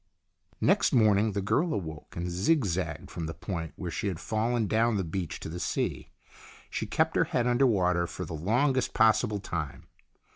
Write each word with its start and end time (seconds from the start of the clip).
Next 0.61 0.93
morning 0.93 1.33
the 1.33 1.43
girl 1.43 1.75
awoke 1.75 2.15
and 2.15 2.27
zigzagged 2.31 3.11
from 3.11 3.27
the 3.27 3.35
point 3.35 3.73
where 3.75 3.91
she 3.91 4.07
had 4.07 4.19
fallen 4.19 4.65
down 4.65 4.97
the 4.97 5.03
beach 5.03 5.39
to 5.41 5.47
the 5.47 5.59
sea. 5.59 6.09
She 6.71 6.87
kept 6.87 7.15
her 7.15 7.25
head 7.25 7.45
under 7.45 7.67
water 7.67 8.07
for 8.07 8.25
the 8.25 8.33
longest 8.33 8.95
possible 8.95 9.39
time. 9.39 9.85